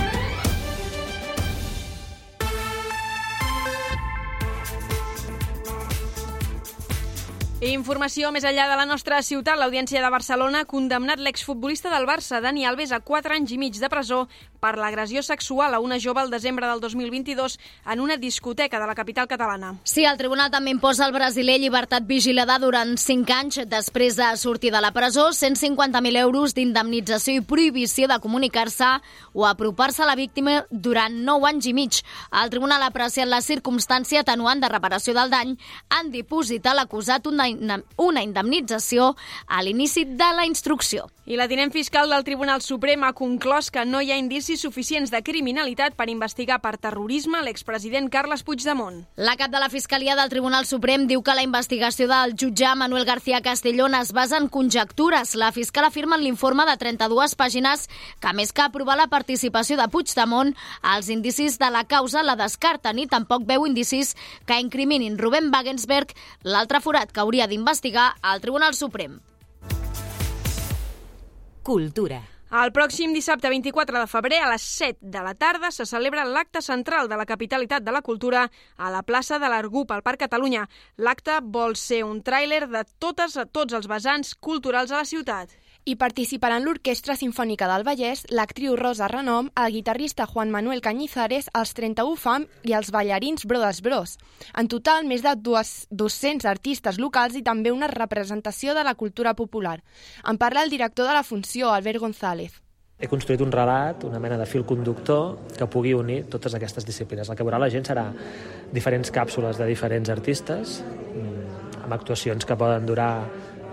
Informació 7.60 8.30
més 8.32 8.46
enllà 8.48 8.70
de 8.72 8.76
la 8.80 8.86
nostra 8.88 9.18
ciutat. 9.20 9.58
L'Audiència 9.60 10.00
de 10.00 10.10
Barcelona 10.14 10.62
ha 10.64 10.68
condemnat 10.68 11.20
l'exfutbolista 11.20 11.92
del 11.92 12.06
Barça, 12.08 12.40
Dani 12.40 12.64
Alves, 12.64 12.94
a 12.96 13.02
4 13.04 13.36
anys 13.36 13.52
i 13.52 13.58
mig 13.60 13.76
de 13.76 13.90
presó 13.92 14.22
per 14.60 14.78
l'agressió 14.78 15.24
sexual 15.24 15.74
a 15.74 15.80
una 15.80 16.00
jove 16.00 16.22
al 16.22 16.32
desembre 16.32 16.68
del 16.68 16.80
2022 16.80 17.60
en 17.86 18.00
una 18.00 18.18
discoteca 18.18 18.80
de 18.80 18.88
la 18.88 18.96
capital 18.96 19.28
catalana. 19.28 19.76
Sí, 19.84 20.06
el 20.06 20.18
tribunal 20.18 20.52
també 20.52 20.72
imposa 20.72 21.06
al 21.06 21.14
brasiler 21.16 21.60
llibertat 21.60 22.08
vigilada 22.08 22.60
durant 22.60 22.96
5 22.98 23.36
anys 23.36 23.60
després 23.68 24.18
de 24.18 24.30
sortir 24.38 24.72
de 24.72 24.82
la 24.82 24.92
presó, 24.92 25.30
150.000 25.30 26.18
euros 26.24 26.56
d'indemnització 26.56 27.40
i 27.40 27.46
prohibició 27.46 28.08
de 28.08 28.20
comunicar-se 28.20 28.90
o 29.34 29.46
apropar-se 29.46 30.04
a 30.04 30.10
la 30.10 30.18
víctima 30.20 30.64
durant 30.70 31.14
9 31.14 31.52
anys 31.54 31.70
i 31.70 31.74
mig. 31.74 32.02
El 32.32 32.50
tribunal 32.50 32.84
ha 32.84 32.92
apreciat 32.94 33.30
la 33.30 33.44
circumstància 33.46 34.24
atenuant 34.26 34.62
de 34.64 34.72
reparació 34.72 35.14
del 35.14 35.30
dany 35.30 35.56
en 36.00 36.12
dipositar 36.12 36.76
l'acusat 36.76 37.28
una 37.28 37.50
una 37.98 38.24
indemnització 38.24 39.14
a 39.48 39.62
l'inici 39.64 40.06
de 40.06 40.30
la 40.36 40.46
instrucció. 40.50 41.08
I 41.30 41.38
la 41.38 41.46
tinent 41.48 41.70
fiscal 41.70 42.10
del 42.10 42.24
Tribunal 42.26 42.64
Suprem 42.66 43.04
ha 43.06 43.14
conclòs 43.14 43.70
que 43.70 43.84
no 43.86 44.00
hi 44.02 44.10
ha 44.10 44.18
indicis 44.18 44.49
suficients 44.58 45.12
de 45.12 45.20
criminalitat 45.22 45.94
per 46.00 46.08
investigar 46.10 46.62
per 46.64 46.78
terrorisme 46.82 47.42
l'expresident 47.46 48.08
Carles 48.10 48.42
Puigdemont. 48.48 49.04
La 49.16 49.36
cap 49.38 49.52
de 49.54 49.60
la 49.62 49.70
Fiscalia 49.70 50.16
del 50.16 50.32
Tribunal 50.32 50.66
Suprem 50.66 51.06
diu 51.10 51.22
que 51.22 51.36
la 51.38 51.44
investigació 51.46 52.08
del 52.10 52.34
jutge 52.40 52.72
Manuel 52.80 53.06
García 53.06 53.42
Castellón 53.46 53.94
es 54.00 54.14
basa 54.14 54.38
en 54.38 54.48
conjectures. 54.48 55.36
La 55.36 55.52
fiscal 55.52 55.86
afirma 55.86 56.16
en 56.16 56.24
l'informe 56.24 56.66
de 56.66 56.78
32 56.82 57.36
pàgines 57.36 57.86
que, 58.20 58.34
més 58.34 58.56
que 58.56 58.66
aprovar 58.66 58.98
la 58.98 59.10
participació 59.12 59.78
de 59.78 59.90
Puigdemont, 59.92 60.56
els 60.96 61.12
indicis 61.14 61.60
de 61.60 61.70
la 61.70 61.86
causa 61.86 62.24
la 62.24 62.38
descarten 62.40 62.98
i 62.98 63.08
tampoc 63.12 63.46
veu 63.46 63.68
indicis 63.68 64.16
que 64.48 64.58
incriminin 64.58 65.20
Rubén 65.20 65.52
Wagensberg, 65.54 66.16
l'altre 66.44 66.82
forat 66.82 67.12
que 67.12 67.22
hauria 67.22 67.48
d'investigar 67.48 68.14
al 68.22 68.42
Tribunal 68.42 68.74
Suprem. 68.74 69.20
Cultura. 71.64 72.39
El 72.50 72.72
pròxim 72.74 73.12
dissabte 73.14 73.50
24 73.54 74.00
de 74.02 74.08
febrer 74.10 74.40
a 74.42 74.48
les 74.50 74.64
7 74.80 75.06
de 75.14 75.22
la 75.22 75.36
tarda 75.38 75.70
se 75.70 75.86
celebra 75.86 76.24
l'acte 76.26 76.64
central 76.66 77.06
de 77.08 77.20
la 77.20 77.28
capitalitat 77.30 77.84
de 77.86 77.94
la 77.94 78.02
cultura 78.02 78.48
a 78.76 78.90
la 78.90 79.04
plaça 79.06 79.38
de 79.38 79.52
l'Argup, 79.54 79.92
al 79.94 80.02
Parc 80.02 80.24
Catalunya. 80.26 80.64
L'acte 80.98 81.36
vol 81.46 81.78
ser 81.78 82.02
un 82.08 82.24
tràiler 82.26 82.64
de 82.66 82.82
totes 82.98 83.38
a 83.38 83.46
tots 83.46 83.78
els 83.78 83.86
vessants 83.86 84.34
culturals 84.34 84.90
a 84.90 85.04
la 85.04 85.06
ciutat. 85.06 85.54
Hi 85.90 85.96
participaran 85.98 86.62
l'Orquestra 86.68 87.16
Simfònica 87.18 87.66
del 87.66 87.82
Vallès, 87.82 88.20
l'actriu 88.30 88.76
Rosa 88.78 89.08
Renom, 89.10 89.48
el 89.58 89.72
guitarrista 89.74 90.28
Juan 90.30 90.52
Manuel 90.54 90.84
Cañizares, 90.86 91.48
els 91.58 91.72
31 91.74 92.14
FAM 92.14 92.46
i 92.70 92.76
els 92.78 92.92
ballarins 92.94 93.48
Brothers 93.50 93.80
Bros. 93.82 94.14
En 94.54 94.70
total, 94.70 95.08
més 95.10 95.26
de 95.26 95.34
200 95.34 96.46
artistes 96.46 97.02
locals 97.02 97.40
i 97.40 97.42
també 97.42 97.74
una 97.74 97.90
representació 97.90 98.78
de 98.78 98.86
la 98.86 98.94
cultura 98.94 99.34
popular. 99.34 99.80
En 100.30 100.38
parla 100.38 100.62
el 100.62 100.70
director 100.70 101.10
de 101.10 101.18
la 101.18 101.26
funció, 101.26 101.74
Albert 101.74 102.06
González. 102.06 102.62
He 103.02 103.10
construït 103.10 103.42
un 103.42 103.50
relat, 103.50 104.06
una 104.06 104.22
mena 104.22 104.38
de 104.38 104.46
fil 104.46 104.68
conductor 104.70 105.40
que 105.58 105.66
pugui 105.66 105.98
unir 105.98 106.26
totes 106.30 106.54
aquestes 106.54 106.86
disciplines. 106.86 107.34
El 107.34 107.40
que 107.40 107.48
veurà 107.48 107.58
la 107.58 107.74
gent 107.74 107.90
serà 107.90 108.12
diferents 108.76 109.10
càpsules 109.10 109.58
de 109.58 109.66
diferents 109.66 110.14
artistes, 110.14 110.84
mm, 110.84 111.82
amb 111.82 111.98
actuacions 111.98 112.46
que 112.46 112.60
poden 112.60 112.86
durar 112.86 113.26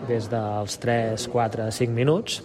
des 0.09 0.29
dels 0.31 0.79
3, 0.83 1.29
4, 1.33 1.71
5 1.73 1.97
minuts 1.97 2.43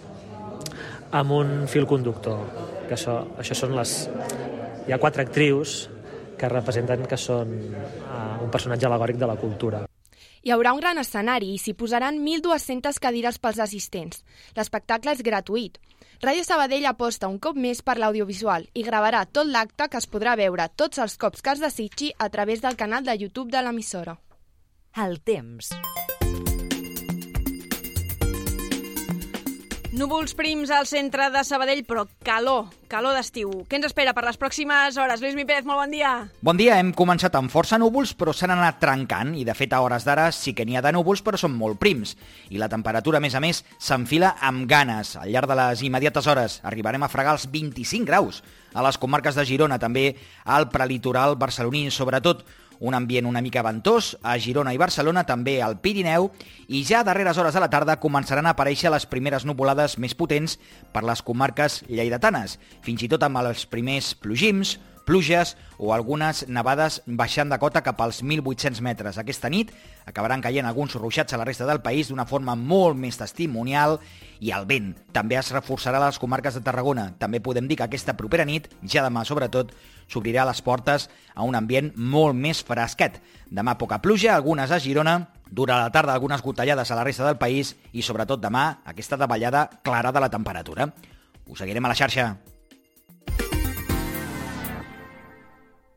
amb 1.12 1.34
un 1.36 1.66
fil 1.68 1.86
conductor 1.86 2.40
que 2.88 2.96
això, 2.96 3.18
això 3.38 3.56
són 3.56 3.76
les... 3.76 3.96
hi 4.86 4.92
ha 4.92 5.00
quatre 5.00 5.24
actrius 5.26 5.86
que 6.38 6.50
representen 6.50 7.06
que 7.06 7.18
són 7.20 7.52
uh, 7.70 8.42
un 8.42 8.50
personatge 8.50 8.88
alegòric 8.88 9.20
de 9.20 9.28
la 9.30 9.36
cultura. 9.38 9.84
Hi 10.42 10.50
haurà 10.50 10.72
un 10.74 10.80
gran 10.80 10.98
escenari 10.98 11.52
i 11.54 11.58
s'hi 11.62 11.76
posaran 11.78 12.18
1.200 12.18 12.98
cadires 12.98 13.38
pels 13.38 13.60
assistents. 13.62 14.24
L'espectacle 14.56 15.14
és 15.14 15.22
gratuït. 15.22 15.78
Ràdio 16.22 16.42
Sabadell 16.46 16.88
aposta 16.90 17.30
un 17.30 17.38
cop 17.42 17.58
més 17.58 17.82
per 17.86 17.96
l'audiovisual 17.98 18.66
i 18.74 18.82
gravarà 18.86 19.22
tot 19.26 19.46
l'acte 19.46 19.88
que 19.90 20.02
es 20.02 20.10
podrà 20.10 20.34
veure 20.38 20.68
tots 20.74 21.02
els 21.02 21.16
cops 21.18 21.42
que 21.42 21.54
es 21.54 21.62
desitgi 21.62 22.10
a 22.18 22.28
través 22.30 22.62
del 22.62 22.78
canal 22.78 23.06
de 23.06 23.16
YouTube 23.22 23.54
de 23.54 23.62
l'emissora. 23.62 24.18
El 24.98 25.20
temps. 25.22 25.70
Núvols 29.92 30.32
prims 30.32 30.70
al 30.72 30.86
centre 30.88 31.26
de 31.28 31.42
Sabadell, 31.44 31.82
però 31.84 32.06
calor, 32.24 32.70
calor 32.88 33.12
d'estiu. 33.12 33.50
Què 33.68 33.76
ens 33.76 33.90
espera 33.90 34.14
per 34.16 34.22
les 34.24 34.38
pròximes 34.40 34.96
hores? 34.96 35.20
Lluís 35.20 35.36
Mipérez, 35.36 35.66
molt 35.68 35.82
bon 35.82 35.92
dia. 35.92 36.12
Bon 36.40 36.56
dia, 36.56 36.78
hem 36.80 36.94
començat 36.96 37.36
amb 37.36 37.52
força 37.52 37.76
núvols, 37.76 38.14
però 38.16 38.32
s'han 38.32 38.54
anat 38.54 38.78
trencant, 38.80 39.34
i 39.36 39.44
de 39.44 39.52
fet 39.52 39.76
a 39.76 39.82
hores 39.84 40.06
d'ara 40.08 40.30
sí 40.32 40.54
que 40.56 40.64
n'hi 40.64 40.78
ha 40.80 40.84
de 40.86 40.94
núvols, 40.96 41.20
però 41.20 41.36
són 41.36 41.52
molt 41.52 41.76
prims. 41.76 42.14
I 42.48 42.56
la 42.56 42.70
temperatura, 42.72 43.20
a 43.20 43.24
més 43.26 43.36
a 43.36 43.44
més, 43.44 43.60
s'enfila 43.76 44.38
amb 44.40 44.64
ganes. 44.64 45.12
Al 45.20 45.28
llarg 45.28 45.52
de 45.52 45.60
les 45.60 45.84
immediates 45.84 46.24
hores 46.24 46.62
arribarem 46.64 47.04
a 47.04 47.12
fregar 47.12 47.36
els 47.36 47.44
25 47.52 48.08
graus. 48.08 48.40
A 48.72 48.80
les 48.88 48.96
comarques 48.96 49.36
de 49.36 49.44
Girona, 49.44 49.76
també 49.76 50.14
al 50.48 50.70
prelitoral 50.72 51.36
barceloní, 51.36 51.90
sobretot 51.92 52.46
un 52.82 52.94
ambient 52.98 53.28
una 53.30 53.40
mica 53.40 53.62
ventós 53.62 54.16
a 54.26 54.34
Girona 54.42 54.74
i 54.74 54.80
Barcelona, 54.80 55.22
també 55.22 55.60
al 55.62 55.78
Pirineu, 55.80 56.32
i 56.66 56.82
ja 56.82 57.00
a 57.00 57.06
darreres 57.06 57.38
hores 57.38 57.54
de 57.54 57.62
la 57.62 57.70
tarda 57.70 58.00
començaran 58.02 58.48
a 58.48 58.56
aparèixer 58.56 58.90
les 58.90 59.06
primeres 59.06 59.46
nuvolades 59.46 59.94
més 60.02 60.16
potents 60.18 60.58
per 60.92 61.04
les 61.06 61.22
comarques 61.22 61.82
lleidatanes, 61.86 62.58
fins 62.82 63.06
i 63.06 63.10
tot 63.12 63.22
amb 63.22 63.38
els 63.44 63.64
primers 63.70 64.12
plogims, 64.18 64.80
pluges 65.04 65.56
o 65.78 65.92
algunes 65.94 66.44
nevades 66.48 67.00
baixant 67.06 67.50
de 67.50 67.58
cota 67.58 67.82
cap 67.82 68.00
als 68.00 68.22
1.800 68.22 68.80
metres. 68.84 69.18
Aquesta 69.18 69.50
nit 69.52 69.72
acabaran 70.06 70.42
caient 70.42 70.66
alguns 70.66 70.94
ruixats 70.94 71.34
a 71.34 71.40
la 71.40 71.46
resta 71.48 71.66
del 71.66 71.82
país 71.82 72.08
d'una 72.08 72.26
forma 72.26 72.54
molt 72.56 72.98
més 72.98 73.18
testimonial 73.20 73.98
i 74.40 74.52
el 74.54 74.66
vent 74.66 74.92
també 75.14 75.38
es 75.38 75.52
reforçarà 75.54 76.00
a 76.00 76.06
les 76.06 76.18
comarques 76.22 76.54
de 76.54 76.64
Tarragona. 76.64 77.10
També 77.18 77.40
podem 77.40 77.68
dir 77.68 77.78
que 77.78 77.86
aquesta 77.86 78.16
propera 78.18 78.46
nit, 78.48 78.70
ja 78.82 79.04
demà 79.06 79.24
sobretot, 79.26 79.74
s'obrirà 80.10 80.46
les 80.48 80.62
portes 80.62 81.08
a 81.34 81.46
un 81.46 81.54
ambient 81.58 81.92
molt 81.96 82.38
més 82.38 82.62
fresquet. 82.66 83.20
Demà 83.50 83.76
poca 83.78 84.00
pluja, 84.02 84.34
algunes 84.34 84.70
a 84.70 84.80
Girona, 84.82 85.18
durant 85.52 85.82
la 85.84 85.92
tarda 85.92 86.14
algunes 86.14 86.42
gotellades 86.42 86.90
a 86.90 86.96
la 86.96 87.04
resta 87.04 87.26
del 87.28 87.38
país 87.38 87.76
i 87.92 88.02
sobretot 88.02 88.40
demà 88.40 88.82
aquesta 88.88 89.20
davallada 89.20 89.68
clara 89.84 90.12
de 90.12 90.24
la 90.24 90.32
temperatura. 90.32 90.88
Us 91.46 91.60
seguirem 91.60 91.84
a 91.84 91.92
la 91.92 91.98
xarxa. 91.98 92.51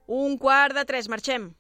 Un 0.07 0.37
quart 0.37 0.75
de 0.75 0.85
tres, 0.85 1.09
marxem. 1.09 1.55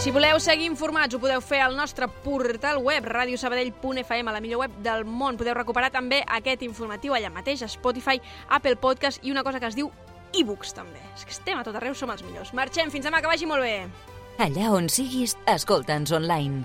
Si 0.00 0.10
voleu 0.10 0.38
seguir 0.40 0.64
informats, 0.64 1.12
ho 1.12 1.18
podeu 1.20 1.42
fer 1.44 1.58
al 1.60 1.74
nostre 1.76 2.06
portal 2.24 2.78
web, 2.80 3.04
radiosabadell.fm, 3.04 4.30
la 4.32 4.40
millor 4.40 4.62
web 4.62 4.78
del 4.80 5.04
món. 5.04 5.36
Podeu 5.36 5.52
recuperar 5.58 5.90
també 5.92 6.22
aquest 6.24 6.64
informatiu 6.64 7.12
allà 7.12 7.28
mateix, 7.28 7.60
a 7.60 7.68
Spotify, 7.68 8.16
Apple 8.48 8.78
Podcast 8.80 9.20
i 9.20 9.34
una 9.34 9.44
cosa 9.44 9.60
que 9.60 9.68
es 9.68 9.76
diu 9.76 9.90
e-books, 10.32 10.72
també. 10.72 11.04
És 11.12 11.26
que 11.26 11.36
estem 11.36 11.60
a 11.60 11.66
tot 11.66 11.76
arreu, 11.76 11.92
som 11.92 12.08
els 12.14 12.24
millors. 12.24 12.54
Marxem, 12.56 12.88
fins 12.88 13.04
demà, 13.04 13.20
que 13.20 13.28
vagi 13.28 13.50
molt 13.50 13.66
bé. 13.66 13.76
Allà 14.40 14.72
on 14.72 14.88
siguis, 14.88 15.36
escolta'ns 15.44 16.16
online. 16.16 16.64